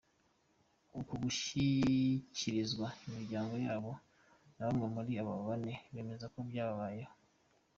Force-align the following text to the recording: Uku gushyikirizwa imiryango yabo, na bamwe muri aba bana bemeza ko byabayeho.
Uku 0.99 1.13
gushyikirizwa 1.23 2.87
imiryango 3.05 3.55
yabo, 3.65 3.91
na 4.55 4.63
bamwe 4.67 4.85
muri 4.95 5.11
aba 5.21 5.33
bana 5.47 5.73
bemeza 5.93 6.25
ko 6.33 6.39
byabayeho. 6.49 7.13